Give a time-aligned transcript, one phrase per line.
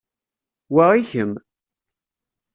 [0.73, 1.33] Wa i kemm.